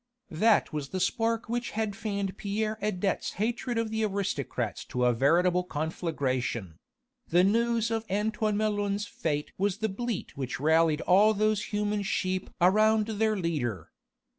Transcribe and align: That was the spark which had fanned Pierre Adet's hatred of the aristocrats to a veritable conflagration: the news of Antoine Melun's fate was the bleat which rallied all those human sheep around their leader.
That 0.31 0.73
was 0.73 0.89
the 0.89 0.99
spark 0.99 1.47
which 1.47 1.69
had 1.77 1.95
fanned 1.95 2.35
Pierre 2.35 2.79
Adet's 2.81 3.33
hatred 3.33 3.77
of 3.77 3.91
the 3.91 4.03
aristocrats 4.03 4.83
to 4.85 5.05
a 5.05 5.13
veritable 5.13 5.63
conflagration: 5.63 6.79
the 7.29 7.43
news 7.43 7.91
of 7.91 8.05
Antoine 8.09 8.57
Melun's 8.57 9.05
fate 9.05 9.51
was 9.59 9.77
the 9.77 9.89
bleat 9.89 10.35
which 10.35 10.59
rallied 10.59 11.01
all 11.01 11.35
those 11.35 11.65
human 11.65 12.01
sheep 12.01 12.49
around 12.59 13.05
their 13.09 13.37
leader. 13.37 13.91